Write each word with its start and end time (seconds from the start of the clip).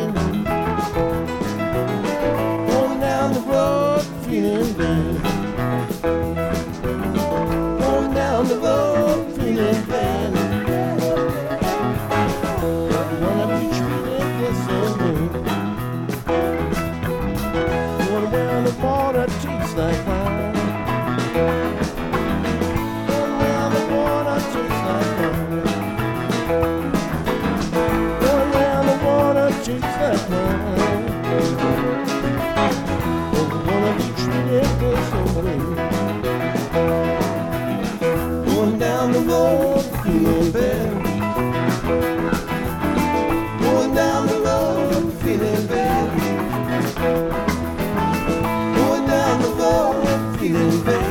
living. 50.49 51.10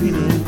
feeling. 0.00 0.39